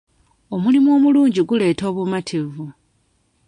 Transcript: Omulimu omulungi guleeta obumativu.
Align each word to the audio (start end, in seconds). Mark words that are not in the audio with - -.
Omulimu 0.55 0.89
omulungi 0.97 1.41
guleeta 1.49 1.83
obumativu. 1.91 2.65